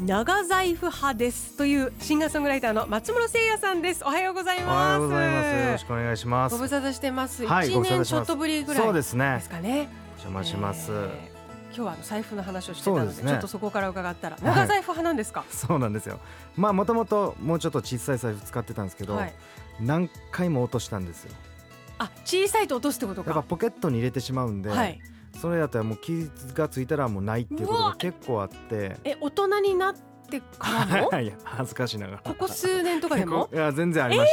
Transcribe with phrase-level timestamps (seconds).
[0.00, 4.04] 長財布派ですというシンガーソングライターの松室誠也さんです。
[4.04, 4.68] おはようございます。
[4.68, 5.64] おはようございます。
[5.64, 6.54] よろしくお願いします。
[6.54, 7.44] ご無沙汰してます。
[7.44, 9.38] 一、はい年ちょっとぶりぐらいでそうですね。
[9.42, 9.88] すかね。
[10.18, 11.36] お邪魔します、えー
[11.74, 13.30] 今日は財布の話をしてたのでね。
[13.30, 14.38] ちょっとそこから伺ったら。
[14.42, 16.20] 長財布派なんですか、 そうなんですよ。
[16.56, 19.34] まあもともともうちょっと小さい財布使ってたんですけど、はい。
[19.80, 21.32] 何回も落としたんですよ。
[21.98, 25.00] あ小さいと落とすってことやっぱかポケットに入れてしまうんで、はい
[25.40, 28.96] それだったらもう気がついたらもうないっていうことが結構あって。
[29.04, 29.94] え大人になっ
[30.30, 31.10] てからも？
[31.20, 32.18] いや恥ずかしながら。
[32.22, 33.48] ここ数年とかでも？
[33.54, 34.30] いや全然ありまし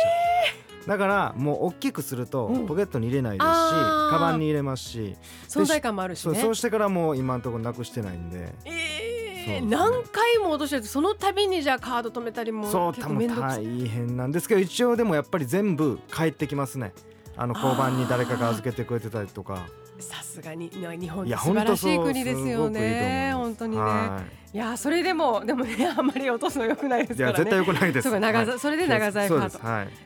[0.85, 2.65] た、だからもう大きくするとうん。
[2.65, 4.17] ポケットに入れないですし、あー。
[4.17, 5.15] カバンに入れますし。
[5.47, 6.39] 存在感もあるしね。
[6.39, 8.53] そうしてからもう今のところなくしてないんで。
[8.65, 9.67] えー、そうですね。
[9.69, 13.65] 何回も落としてるとその度にじゃあカード止めたりもそう多分結構面倒くさい。
[13.65, 16.93] 大変なんですけど一応でもやっぱり全部返ってきますね。
[17.35, 19.65] あの交番に誰かが預けてくれてたりとか
[20.03, 23.31] さすがにね日本って素晴らしい国ですよね。
[23.33, 24.21] 本当にね、、は
[24.53, 24.57] い。
[24.57, 27.33] やそれでもでもね あんまり落とすの良くないですいからね。
[27.33, 28.09] や絶対良くないです。
[28.09, 28.45] そ長はい。
[28.45, 29.59] ざそれで長財布と、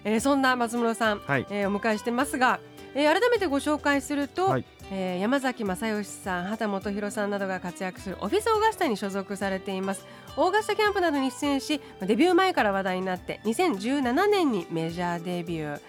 [0.04, 1.46] えーそんな松室さん、はい。
[1.50, 2.60] えーお迎えしてますが、
[2.96, 4.66] えー改めてご紹介すると、はい。
[4.92, 10.06] えー山崎正義さん畑本博さんなどが活躍するオフィスオーガスタに所属されています。
[10.38, 15.82] オーガスタキャンプなどに出演しデビュー前から話題になって2017年にメジャーデビュー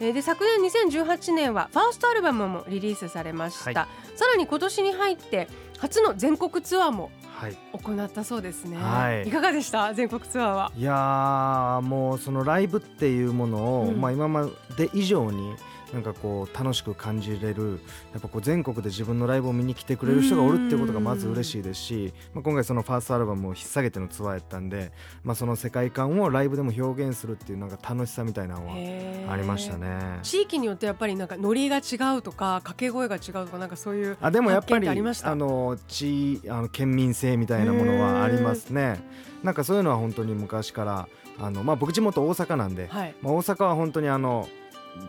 [0.00, 7.56] えーで昨年2018年はファーストアルバムもリリースされました、はさらに今年に入って初の全国ツアーもはい。
[7.72, 9.92] 行ったそうですね、はいかがでした？
[9.92, 10.72] 全国ツアーは。
[10.76, 14.00] いやーもうそのライブっていうものを、うん。
[14.00, 15.54] まあ今まで以上に
[15.94, 17.80] なんかこう楽しく感じれる
[18.12, 24.90] やっぱこう全国で自分のライブを見に来てくれる人がおるっていうことがまず嬉しいですし、まあ、今回そのファーストアルバムを引っ提げてのツアーやったんで、
[25.22, 30.18] まあ、その世界観をライブでも表現するっていうなんか楽しさみたいなのはありましたね。
[30.22, 39.00] 地域によってやっぱりなんかノリが違うとか掛け声が違うとかなんかそういうあでもやっぱりあの地あの県民性みたいなものはありますね。
[39.44, 43.14] なんかそういうのは本当に昔からあの、まあ、僕地元大阪なんで、はい。
[43.20, 44.48] まあ、大阪は本当にあの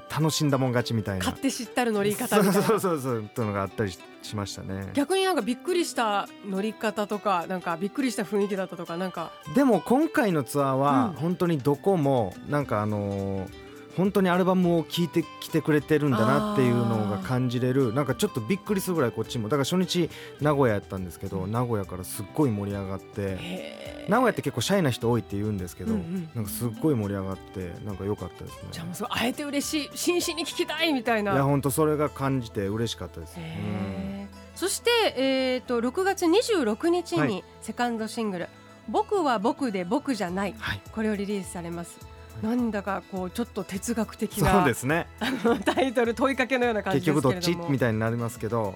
[0.09, 1.25] 楽しんだもん勝ちみたいな。
[1.25, 2.67] 買って知ったる乗り方そうみたいな。
[2.67, 4.89] そうそうそうというのがあったりししましたね。
[4.93, 9.31] 逆になんかびっくりした乗り方とかなんかびっくりした雰囲気だったとかなんか。
[9.53, 11.21] でも今回のツアーはうん。
[11.21, 13.64] 本当にどこもなんかあのー
[13.97, 17.93] 本当にアルバムを聴いてきてくれてるんだなっていうのが感じれる。
[17.93, 20.09] なんかちょっとびっくりするぐらいこっちもだから初日
[20.41, 23.95] 名古屋やったんですけど、うん名古屋からすっごい盛り上がって。
[24.07, 26.29] 名古屋って結構シャイな人多いって言うんですけど、うんうん。
[26.35, 28.59] なんかすっごい盛り上がってなんか良かったですね。
[28.71, 31.33] じゃあもうそうあえて嬉しい真摯に聞きたいみたいな。
[31.33, 34.57] いや本当それが感じて嬉しかったです、へー。
[34.57, 37.43] そして、えー、と6月26日にはい。
[37.61, 38.49] セカンドシングル
[38.87, 40.51] 「僕は僕で僕じゃない。
[40.51, 42.04] うん、はい」これをリリースされます。
[42.41, 45.07] なんだかこうちょっと哲学的そうなですね。
[45.19, 47.63] あのタイトル問いかけのような感じ結局ですけれども。
[47.63, 47.71] どっち？
[47.71, 48.75] みたいになりますけど。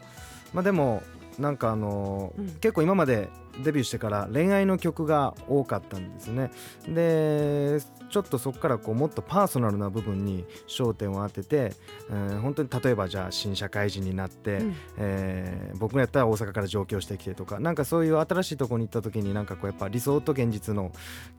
[0.53, 1.03] まあでも
[1.40, 2.50] なんかあのーうん。
[2.60, 3.30] 結構今まで
[3.64, 6.52] デビューしてから恋愛の曲が多かったんですね。
[6.88, 7.80] で
[8.10, 11.74] ちょっとそこからこうもっとパーソナルな部分に焦点を当てて、
[12.10, 14.76] えー本当に例えばじゃあ新社会人になって、うん。
[14.98, 20.92] えー僕やったら大阪から上京してきてとかなんかそういう新しいところに行った時になんかこうやっぱ理想と現実の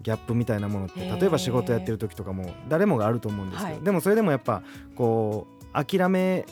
[0.03, 3.85] ギャップみたいなものって例えば仕事やってる時とかも誰もがあると思うんですけど、はい。
[3.85, 4.63] でもそれでもやっぱ
[4.95, 6.47] こう諦め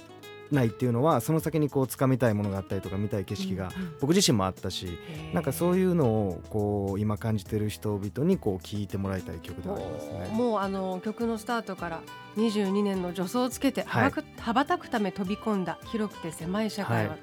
[0.50, 5.34] ないっていうのはその先にこう掴みたいものがあったりとか見たい景色がうんうん僕自身もあったし、へー。
[5.34, 10.28] なんかそういうのをこう今感じてる人々にこう聞いてもらいたい曲ではありますね。
[10.32, 12.00] もうあの曲のスタートから
[12.36, 17.20] 22年の助走をつけて羽ばく羽ばたくため飛び込んだ広くて狭い社会は、はい。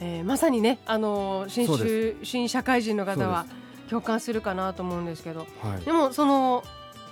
[0.00, 3.46] えーまさにねあの新そう州新社会人の方は
[3.88, 5.84] 共感するかなと思うんですけどはい。
[5.84, 6.64] でもその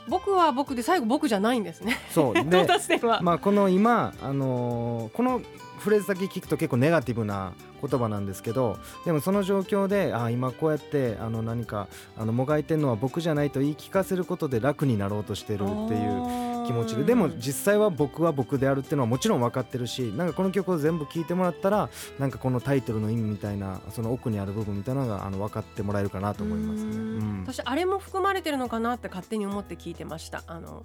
[0.09, 1.99] 僕は僕で最後僕じゃないんですね。
[2.11, 5.41] そう 到で達点は、まあ、この今、あのーこの
[5.83, 7.55] フレーズだけ聞くと結構ネガティブな
[7.85, 17.05] 言葉なんですけどでもその状況であ今こうやってあの何かあのもがいてるのは僕じゃないと言い聞かせることで楽になろうとしてるっていう気持ちで。
[17.05, 21.89] でも実際は僕は僕であるっていうのはもちろん分かってるしなんかこの曲を全部聴いてもらったら
[22.19, 26.91] なんかこのタイトルの意味みたいなその奥にある部分みたいなのがあの分かってもらえるかなと思いますね。
[26.91, 27.19] ううん。
[27.43, 27.45] ん。
[27.47, 30.45] 私あれも含まれてるのかなって勝手に思って聞いてました。
[30.47, 30.85] あの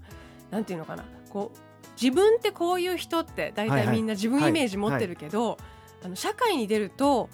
[0.52, 1.06] なんていうのかな。
[1.30, 1.58] こう
[2.02, 3.86] 自分ってこういう人って大はいはい。
[3.88, 5.58] 体みんな自分イメージ持ってるけど、
[6.04, 7.30] あの社会に出ると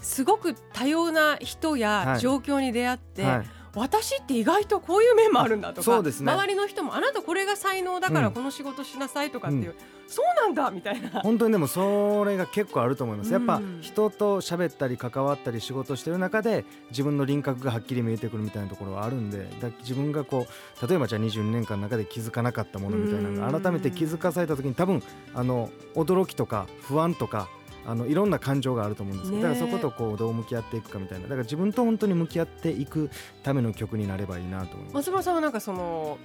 [0.00, 2.20] すごく多様な人やはい。
[2.20, 6.10] 状況に出会って、はい私って意外とこういう面もあるんだとかね。
[6.18, 8.32] 周りの人もあなたこれが才能だからうん。
[8.34, 9.74] この仕事しなさいとかっていう、う
[10.08, 11.20] そうなんだみたいな。
[11.20, 13.32] 本当にでもそれが結構あると思います。
[13.32, 13.78] やっぱうん。
[13.82, 23.52] 人と喋ったり関わったり仕事してる中で自分の輪郭がはっきり見えてくるみたいなところはあるんでだ自分がこう例えばじゃあ22年間の中で気づかなかったものみたいなのうん。
[23.52, 25.02] が改めて気づかされた時に多分
[25.34, 27.48] あの驚きとか不安とか
[27.86, 31.24] あのいろんな感情があると思うんですけど、だからそことこうどう向き合っていくかみたいな。
[31.24, 33.10] だから自分と本当に向き合っていく
[33.42, 34.94] ための曲になればいいなと思います。
[34.94, 36.18] 松村さんはなんかその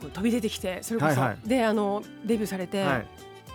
[0.00, 1.48] こう飛び出てきてそれこそ、はいはい。
[1.48, 3.06] であのデビューされて、はい。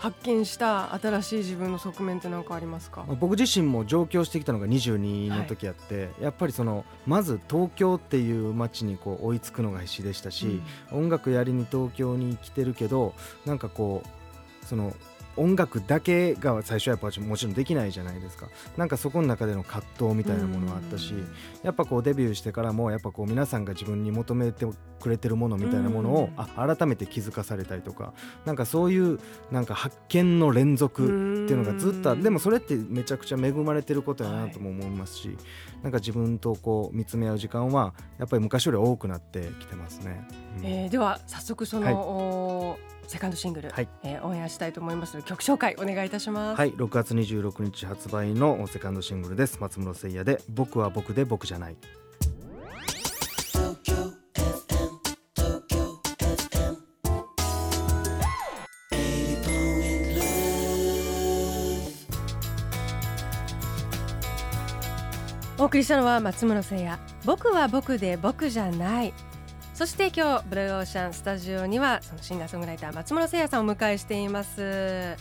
[0.01, 3.03] 発見した新しい自分の側面って何かありますか？
[3.07, 10.59] まあ僕自身も上京してきたのが22の時やって、やっぱりそのまず東京っていう街にこう追いつくのが必死でしたし、
[10.91, 13.13] 音楽やりに東京に来てるけど
[13.45, 14.91] なんかこうその
[15.37, 18.47] 音楽だけが最初はやっぱもちろんできないじゃないですか。
[18.77, 21.27] なんかそこの中での葛藤みたいなものがあったし、うん。
[21.63, 24.65] やっぱこうデビューしてからもやっぱこう皆さんが自分に求めて
[24.99, 26.33] くれてるものみたいなものを、うん。
[26.37, 28.13] あ改めて気づかされたりとか
[28.45, 29.19] なんかそういう
[29.51, 31.07] なんか発見の連続っ
[31.47, 35.37] ていうのがずっとあでもそれってめちゃくちゃ恵まれてることやなとも思いますし、
[35.81, 40.27] なんか自分とこう見つめ合う時間はやっぱり昔より多くなってきてますね。
[40.59, 40.65] うん。
[40.65, 41.93] えーでは早速その、はい。
[41.93, 42.77] お
[43.07, 43.89] セカンドシングル、はい。
[44.03, 46.57] えーオンエアしたいと思いますので曲紹介お願いいたします。
[46.59, 46.73] はい。
[46.73, 49.57] 6月26日発売のセカンドシングルです。
[49.59, 51.75] 松室誠也で僕は僕で僕じゃない。
[65.57, 66.97] お送りしたのは松村誠也。
[67.23, 69.13] 僕は僕で僕じゃない
[69.81, 75.17] そして今日ブルーオーシャンスタジオにはそのシンガーソングライター松村誠也さんをお迎えしています、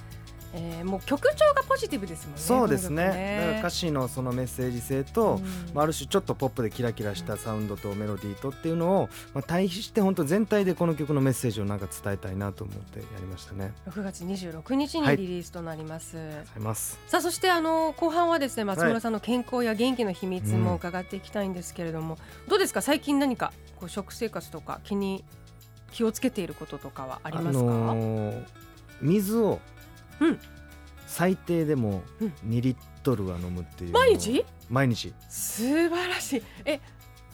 [0.53, 3.05] えー、もう曲調がポジティブですもんねそうですね。
[3.05, 5.45] とにかくだから歌詞のそのメッセージ性と、うん。
[5.75, 13.73] まあ、ある種ちょっとポップでキラキラしたサウンドとメロディーとっていうのを、まあ、対比して本当全体でこの曲のメッセージをなんか伝えたいなと思ってやりましたね。
[13.89, 15.17] 6月26日にはい。
[15.17, 16.99] リリースとなります、ありがとうございます。
[17.07, 22.19] さあそしてあの後半はですね松村さんの健康や元気の秘密も伺っていきたいんですけれども、
[22.49, 22.83] どうですか？
[22.83, 25.25] 最近何かこう食生活とか気に
[25.93, 28.45] 気をつけていることとかはありますか、のー
[29.03, 29.59] 水をうん
[31.07, 32.33] 最低でもうん。
[32.49, 34.45] 2リットルは飲むっていう、毎日？
[34.69, 35.13] 毎日。
[35.29, 36.43] 素晴らしい。
[36.65, 36.81] え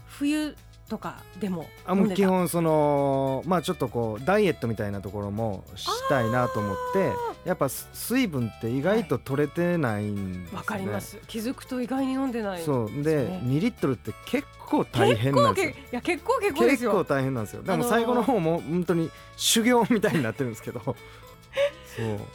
[0.07, 0.55] 冬
[0.89, 7.11] とかでもあもう基本そのまあちょっとこうダイエットみたいなところもしたいなと思って
[7.45, 10.57] やっぱす水分って意外と取れてないんですね。
[10.57, 11.19] わかります。
[11.27, 13.41] 気づくと意外に飲んでないそうでですね。
[13.45, 15.73] 2リットルって結構大変なんですよ。
[15.73, 16.91] 結構けいや結構結構ですよ。
[16.93, 17.63] 結構大変なんですよ。
[17.65, 17.87] であのー。
[17.87, 20.81] も最後の方も本当に修行みたいになってるんですけど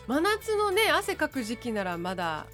[0.07, 2.45] 真夏のね汗かく時期ならまだ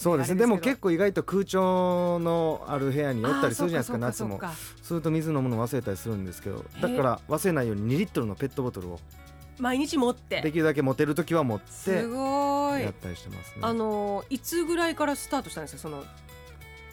[0.00, 0.40] そうですね。
[0.40, 4.40] でも結構意外と空調のある部屋に寄ったりするじゃないですか夏も。
[4.80, 9.00] すると水飲むの忘れたりするんですけどだから忘れないように2リットルのペットボトルを
[9.58, 10.40] 毎日持って。
[10.40, 12.82] できるだけ持てる時は持ってすごい。
[12.82, 13.56] やったりしてますね。
[13.60, 16.02] あのいつぐらいからスタートしたんですかその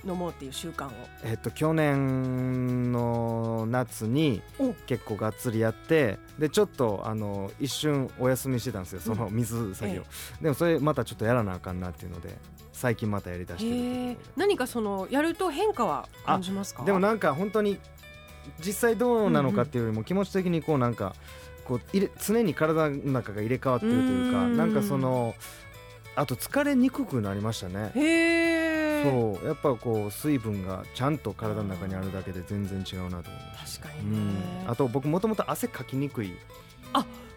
[0.08, 0.92] 飲もうっていう習慣を。
[1.24, 4.74] えっと去年の夏にお。
[4.86, 10.04] 結構がっつりやってでちょっとあの一瞬お休みしてたんですよその水作業、
[10.42, 12.38] でもそれまたちょっとやらなあかんなっていうので
[12.72, 16.80] 最近またやりだしてるえとこ何かそのやると変化は感じますか？
[16.82, 17.80] ろででもなんか本当に
[18.60, 21.16] 実際どうなのかっていうよりも気持ち的にこうなんか
[21.66, 24.58] こう入れ常に体の中が入れ替わってるというかうん。
[24.58, 25.36] なんかその
[26.16, 27.92] あと疲れにくくなりましたね。
[27.96, 28.47] へえ
[29.04, 33.80] そうやっぱこう水分がちゃんと体の中にあるだけで全然違うなと思います。
[33.80, 34.18] う確かにね。
[34.66, 34.70] ん。
[34.70, 36.34] あと僕もともと汗かきにくい。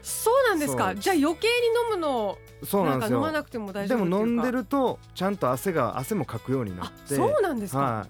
[0.03, 0.95] そうなんですか。
[0.95, 3.21] じゃあ余計に飲むのそうなんですよ。
[3.21, 4.17] か飲まなくても大で丈夫っていうか。
[4.17, 8.09] も飲んでるとちゃんと汗が汗もかくようになあってそうなんですか、はい。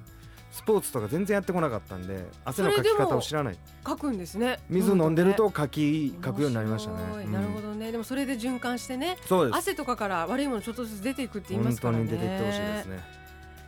[0.52, 3.58] スポーツとか全然やってこなかったんで汗のかき方を知らない。
[3.84, 4.60] 書くんですね。
[4.68, 7.24] 水飲んでるとねかきかくようになりましたね。
[7.24, 7.32] うん。
[7.32, 7.90] なるほどね。
[7.90, 9.16] でもそれで循環してね
[9.50, 12.06] 汗とかから悪いものちょっとずつ出ていくって言いま本すからね。
[12.08, 13.19] 当に出ていってほしいですね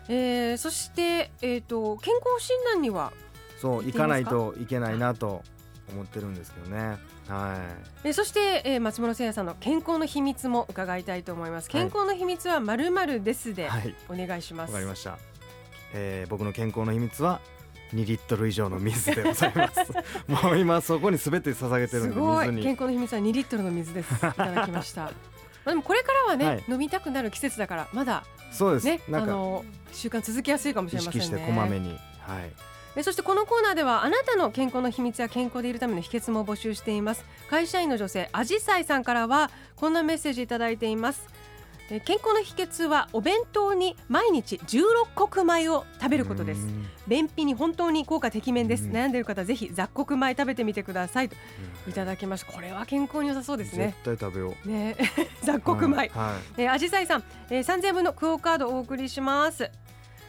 [0.09, 3.12] えーそして、えー、と健康診断には、
[3.61, 4.06] そう行か？
[4.06, 5.42] ないといけないなと
[5.92, 6.99] 思ってるんですけどね。
[7.28, 7.56] は
[8.04, 11.66] えーそして、えー松村誠也さんの健康の秘密も伺いたいと思います。
[11.71, 11.73] はい。
[11.73, 13.94] 健康の秘密はまるまるですでいはい。
[14.09, 15.18] お願いします、わかりました、
[15.94, 17.40] えー僕の健康の秘密は
[17.94, 19.92] 2リットル以上の水でございます。
[20.26, 22.23] もう今そこに全て捧げてるんすで水に。
[22.26, 22.62] ごい。
[22.62, 24.14] 健康の秘密は2リットルの水です。
[24.14, 25.02] いただきました。
[25.02, 25.12] ま
[25.64, 26.64] あでもこれからはね、はい。
[26.69, 31.25] 飲みたくなる季節だからまだそうです、ねあなんかの習慣続きやすいかもし意れませんね。
[31.26, 31.90] 識してこまめに。
[31.90, 31.99] はい。
[32.95, 37.25] えそしてこのコーナーではあなたの健康の秘密や健康でいるための秘訣も募集しています。
[37.49, 41.26] 会社員の女性あじさいさんからはこんなメッセージいただいています。
[41.26, 41.31] え
[41.88, 46.60] 健康の秘訣はお弁当に毎日16穀米を食べることです。
[46.60, 46.86] うん。
[47.06, 48.92] 便秘に本当に効果てきめんです、うん。
[48.92, 51.36] 悩んでいる方ぜひ雑穀米食べてみてくださいと
[51.88, 52.52] いただきました。
[52.52, 53.94] これは健康に良さそうですね。
[54.04, 54.68] 絶対食べよう。
[54.68, 54.96] ね。
[55.42, 56.08] 雑穀米、はい。
[56.08, 56.62] はい。
[56.62, 59.70] えー、アジサイさん、えー、3000分のクオカードをお送りします。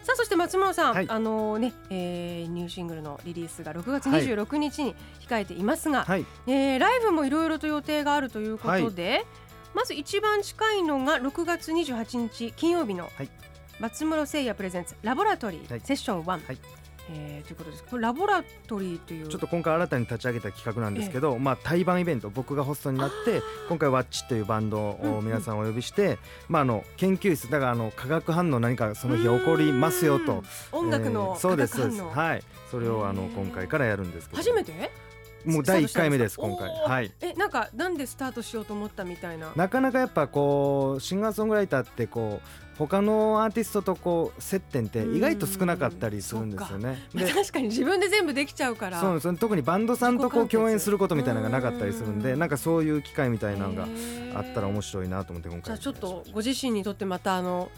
[0.03, 1.05] さあそして松本さん、はい。
[1.07, 4.95] あのね、えー、ニューシングルのリリースが6月26日に
[5.25, 6.25] 控えていますが、はい。
[6.45, 9.25] えーライブもいろいろと予定があるということで、
[9.73, 13.29] まず一番近いのが6月28日金曜日のはい。
[13.79, 15.79] 松室誠也プレゼンツラボラトリはい。
[15.79, 16.57] ーセッション1、はい。
[17.11, 17.83] えーということです。
[17.83, 25.17] これラボラトリーというちょっと今回新たに立ち上げた企画なんですけど、まあ対バンイベント僕がホストになって今回ワッチというバンドうんうん。
[25.17, 30.43] を皆さんお呼びして、まああの研究室だからあの化学反応何かその日起こりますよと。
[30.71, 31.97] 音楽のえーそうですそうです。
[31.97, 32.29] 化学反応。
[32.29, 32.43] はい。
[32.71, 34.71] それをあの今回からやるんですけど初めて？
[35.45, 36.69] もう第1スタートしたん回目ですか今回。
[36.69, 37.11] はい。
[37.21, 39.51] えなんかなんでスタートしようと思ったみたいな？
[39.55, 47.07] なかなかやっぱこうシンガーソングライターってこう他のアーティストとこう接点って意外と少なかったりするんですよね。
[47.13, 48.99] まあ確かに自分で全部できちゃうから。
[48.99, 52.21] そうなんですよ特にバンドさんとこう共演することみたいなのがなかったりするんうん。
[52.21, 53.87] でなんかそういう機会みたいなのが
[54.35, 55.63] あったら面白いなと思って今回。
[55.63, 57.69] じゃあちょっとご自身にとってまたあの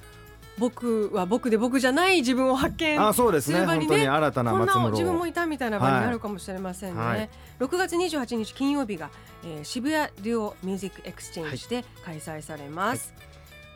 [0.57, 3.59] 僕は僕で僕じゃない自分を発見あそうですね。
[3.61, 7.17] ね本当に新たなこんな自分もいたみたいな場になるかもしれませんね、はい。
[7.17, 7.29] はい。
[7.59, 9.09] 6月28日金曜日が、
[9.43, 13.13] えー渋谷 duo MUSIC EXCHANGE で開催されます、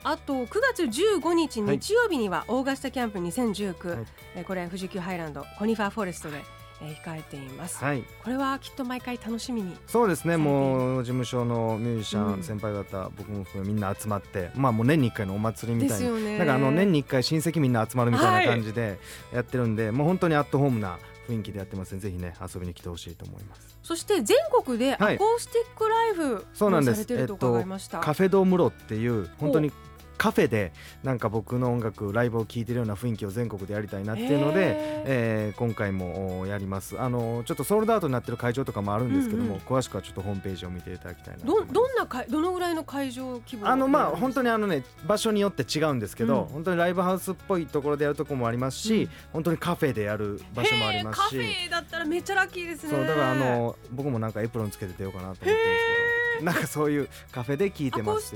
[0.04, 4.06] あと9月15日はい日曜日にはオーガスタキャンプ2019、はい。
[4.36, 8.04] えーこれ富士急ハイランドコニファーフォレストで、えー控えています、はい。
[8.24, 10.38] これはきっと毎回楽しみにそうですね。
[10.38, 19.00] もう事務所のミュージシャうんン先輩方僕も含めみんな集まってまあもう年に1回のお祭りみたいなんかあの年に1回親戚みんな集まるみたいな感じで
[19.34, 23.78] やってるんでもう本当にアットホームな雰囲気でやってますぜひね遊びに来てほしいと思います。
[23.84, 27.02] そして全国でアコはいースティックライブそうなんです。
[27.02, 29.72] をされてると伺いました、カフェドムロっていう本当に
[30.20, 37.00] カフェでなんか僕の音楽ライブを聴いてるような雰囲気を全国でやりたいなっていうので、えー今回もおやります。
[37.00, 46.48] あのちょっとソールドアウトになってる会場とかもあるんですけども、うんうん詳しくはちょっとホームページを見ていただきたいなどどんなかどのぐらいの会場規模あのまあ本に当にあのね場所によって違うんですけど、うん。
[46.48, 49.10] 本当にライブハウスっぽいところでやるところもありますし、うん。
[49.34, 51.24] 本当にカフェでやる場所もありますし。
[51.24, 52.92] カフェだったらめっちゃラッキーですね。
[52.92, 58.36] そうだからあの僕もなんかエプロンつけて出ようかなと思ってるんですけど なんかそういうカフェで聴いてます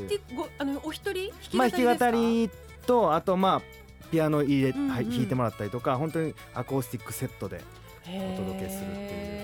[0.57, 2.49] あのお一人まあ弾き語り
[2.85, 4.89] とあとまあピアノ入れ、うんうん。
[4.89, 7.61] はい、弾いてもらったりとか本当にアコースティックセットで
[8.07, 9.42] お届けするっていう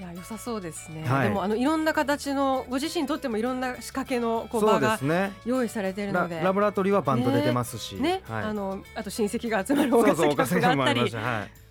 [0.00, 1.28] いや良さそうですね、はい。
[1.28, 4.98] でもあのいろんな形のご自身にとってもいろんな仕掛けのこ場が
[5.44, 6.40] 用意されているラので。
[6.40, 11.12] ラボラトリーはバンドで出ますし、ね、はい、あのあと親戚が集まる大型キャンプがあったり。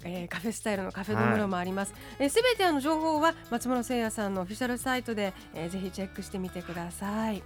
[0.01, 1.91] えーカフェスタイルのカフェドムロもあります。
[1.93, 7.43] す、べ、て全てあの情報は松村誠也さんのオフィシャルサイトで、えーぜひチェックしてみてください。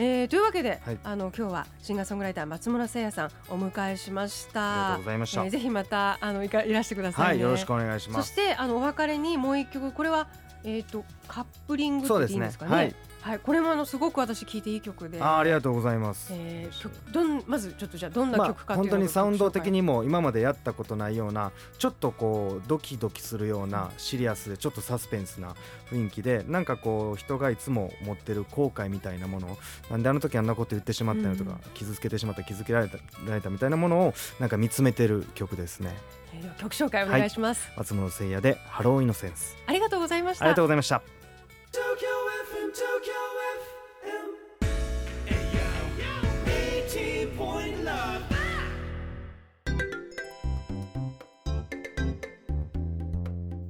[0.00, 4.60] えーというわけで、はいあの今日はシンガーソングライター松村誠也さんお迎えしました。
[4.60, 7.28] ありがとうございましたえーぜひまたあのいかいらしてくださね。
[7.28, 10.28] はいいよろしくお願いしまそしすてあのお別れにもう一曲これは
[10.64, 12.70] えっ、とカップリングって言いますかね。
[12.70, 15.20] そうですねはい、これもあのすごく私聞いていい曲で。
[15.22, 25.54] あーありがとうございます、えー、曲どんまずちょっとじゃあどんなまあ曲かというのを本当にサウンド的ににも今までやったことないようなちょっとこうドキドキするようなシリアスでちょっとサスペンスな
[25.90, 29.56] 雰囲気でなんかこう人がいつも持ってる後悔みたいなもの
[29.90, 31.58] なんであの時あんなこと言ってしまったのとか、うん。
[31.74, 35.94] 傷つけてしまった傷つけられたられたみたいなものをなんか見つめてる曲ですね。
[36.34, 39.56] えー曲紹介お願いします、松本誠也でハローイノセンス。
[39.66, 40.44] ありがとうございました。
[40.44, 41.02] ありがとうございました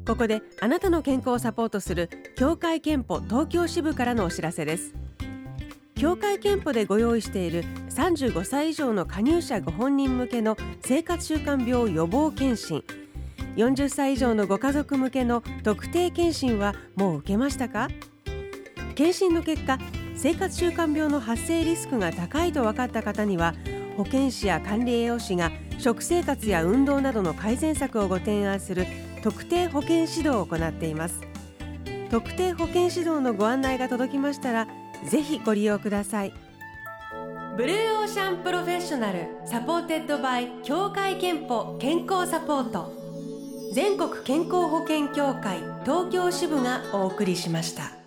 [0.04, 4.94] ここであなたの健康をサポートする協会憲法東京支部からのお知らせです。
[5.94, 12.82] 協会憲法でご用意している35歳以上の加入者ご本人向けの生活習慣病予防検診。
[13.56, 17.88] 40歳以上のご家族向けの特定検診はもう受けましたか？
[18.98, 19.78] 検診の結果
[20.16, 23.54] 生活習慣病の発生リスクが高いと分かった方には
[23.96, 28.86] 保健師や管理栄養士が食生活や運動などの改善策をご提案する
[29.22, 31.20] 特定保健指導を行っています。
[32.10, 34.66] 特定保健指導のご案内が届きましたら
[35.08, 36.32] ぜひご利用ください。
[37.56, 42.92] ブルーオーシャンプロフェッショナル supported by 協会けんぽ健康サポート。
[43.72, 47.97] 全国健康保険協会東京支部がお送りしました。